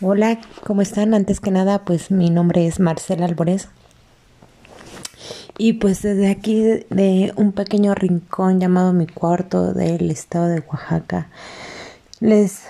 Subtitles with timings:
[0.00, 1.12] Hola, ¿cómo están?
[1.12, 3.68] Antes que nada, pues mi nombre es Marcela Álvarez.
[5.58, 11.26] Y pues desde aquí, de un pequeño rincón llamado mi cuarto del estado de Oaxaca,
[12.20, 12.62] les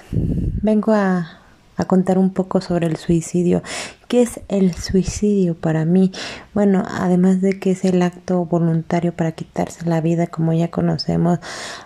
[0.63, 1.43] vengo a
[1.79, 3.63] a contar un poco sobre el suicidio.
[4.09, 6.13] ¿Qué es el suicidio para mí?
[6.53, 11.39] Bueno, además de que es el acto voluntario para quitarse la vida, como ya conocemos,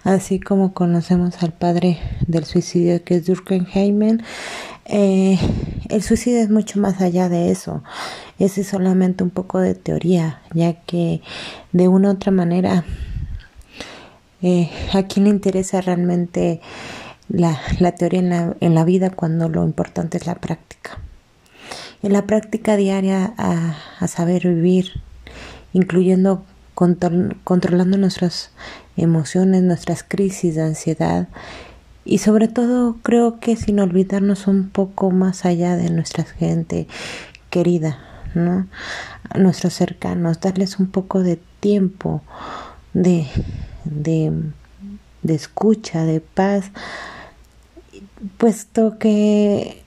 [0.03, 4.19] así como conocemos al padre del suicidio, que es Durkheim,
[4.87, 5.39] eh,
[5.89, 7.83] el suicidio es mucho más allá de eso.
[8.39, 11.23] Ese es solamente un poco de teoría, ya que
[11.73, 12.85] de una u otra manera,
[14.41, 16.61] eh, ¿a quién le interesa realmente?
[17.29, 20.99] La, la teoría en la, en la, vida cuando lo importante es la práctica.
[22.03, 25.01] En la práctica diaria a, a saber vivir,
[25.73, 28.51] incluyendo controlando nuestras
[28.97, 31.29] emociones, nuestras crisis de ansiedad
[32.05, 36.89] y sobre todo creo que sin olvidarnos un poco más allá de nuestra gente
[37.51, 37.99] querida,
[38.35, 38.67] ¿no?
[39.37, 42.23] Nuestros cercanos, darles un poco de tiempo,
[42.93, 43.27] de,
[43.85, 44.33] de,
[45.23, 46.71] de escucha, de paz,
[48.39, 49.83] puesto que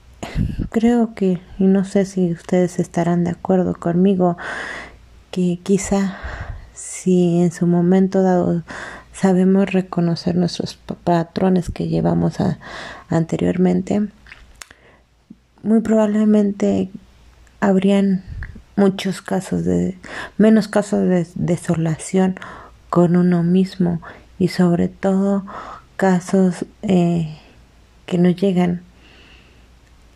[0.70, 4.36] creo que, y no sé si ustedes estarán de acuerdo conmigo,
[5.30, 6.18] que quizá
[6.74, 8.62] si en su momento dado
[9.12, 12.36] sabemos reconocer nuestros patrones que llevamos
[13.08, 14.08] anteriormente,
[15.62, 16.90] muy probablemente
[17.60, 18.24] habrían
[18.76, 19.98] muchos casos de
[20.36, 22.38] menos casos de desolación
[22.90, 24.00] con uno mismo
[24.38, 25.44] y sobre todo
[25.96, 27.36] casos eh,
[28.06, 28.82] que nos llegan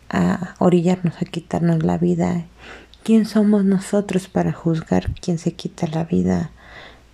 [0.09, 2.45] a orillarnos a quitarnos la vida.
[3.03, 6.51] ¿Quién somos nosotros para juzgar quién se quita la vida,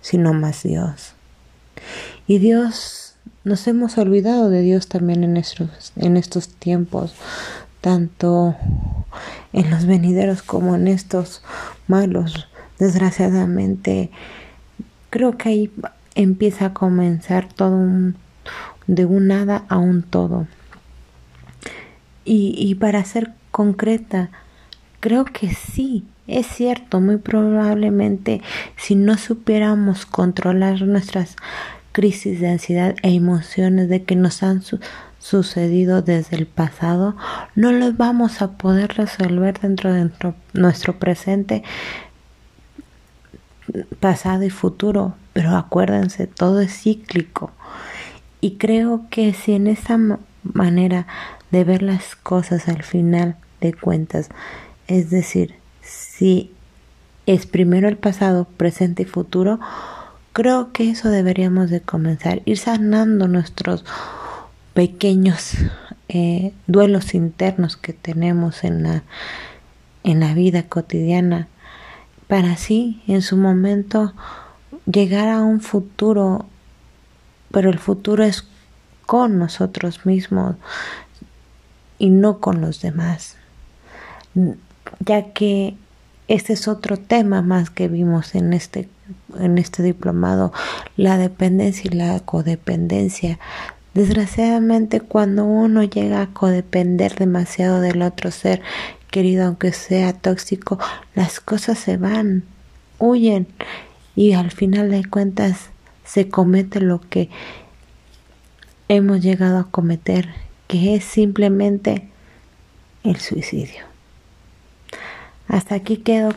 [0.02, 1.14] sino más Dios?
[2.26, 7.14] Y Dios, nos hemos olvidado de Dios también en estos, en estos tiempos,
[7.80, 8.56] tanto
[9.52, 11.42] en los venideros como en estos
[11.86, 12.48] malos.
[12.78, 14.10] Desgraciadamente,
[15.10, 15.72] creo que ahí
[16.18, 18.12] empieza a comenzar todo
[18.88, 20.46] de un nada a un todo.
[22.24, 24.28] Y, para ser concreta,
[25.00, 28.42] creo que sí, es cierto, muy probablemente
[28.76, 31.36] si no supiéramos controlar nuestras
[31.92, 34.62] crisis de ansiedad e emociones de que nos han
[35.18, 37.16] sucedido desde el pasado,
[37.54, 40.10] no los vamos a poder resolver dentro de
[40.52, 41.62] nuestro presente,
[44.00, 45.14] pasado y futuro.
[45.32, 47.50] Pero acuérdense, todo es cíclico.
[48.40, 49.98] Y creo que si en esa
[50.42, 51.06] manera
[51.50, 54.28] de ver las cosas al final de cuentas.
[54.86, 56.52] Es decir, si
[57.26, 59.58] es primero el pasado, presente y futuro,
[60.32, 63.84] creo que eso deberíamos de comenzar, ir sanando nuestros
[64.74, 65.54] pequeños
[66.08, 69.02] eh, duelos internos que tenemos en la,
[70.04, 71.48] en la vida cotidiana,
[72.28, 74.14] para así en su momento
[74.86, 76.46] llegar a un futuro,
[77.50, 78.46] pero el futuro es
[79.06, 80.56] con nosotros mismos,
[81.98, 83.36] y no con los demás,
[85.00, 85.76] ya que
[86.28, 88.88] este es otro tema más que vimos en este,
[89.38, 90.52] en este diplomado,
[90.96, 93.38] la dependencia y la codependencia.
[93.94, 98.62] Desgraciadamente cuando uno llega a codepender demasiado del otro ser
[99.10, 100.78] querido, aunque sea tóxico,
[101.14, 102.44] las cosas se van,
[102.98, 103.46] huyen
[104.14, 105.70] y al final de cuentas
[106.04, 107.28] se comete lo que
[108.88, 110.28] hemos llegado a cometer
[110.66, 112.08] que es simplemente
[113.04, 113.84] el suicidio.
[115.48, 116.30] Hasta aquí quedo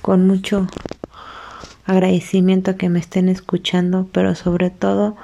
[0.00, 0.66] con mucho
[1.84, 5.16] agradecimiento que me estén escuchando, pero sobre todo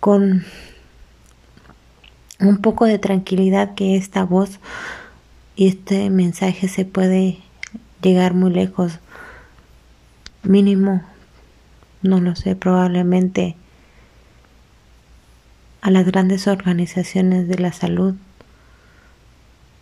[0.00, 0.44] con
[2.40, 4.60] un poco de tranquilidad que esta voz
[5.58, 7.38] y este mensaje se puede
[8.00, 9.00] llegar muy lejos.
[10.44, 11.02] Mínimo,
[12.00, 13.56] no lo sé, probablemente
[15.80, 18.14] a las grandes organizaciones de la salud,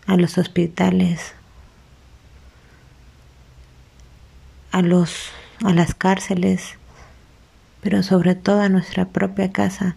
[0.07, 1.35] a los hospitales,
[4.71, 5.29] a los
[5.63, 6.73] a las cárceles,
[7.81, 9.95] pero sobre todo a nuestra propia casa.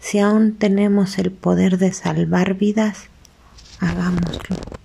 [0.00, 3.04] Si aún tenemos el poder de salvar vidas,
[3.78, 4.81] hagámoslo.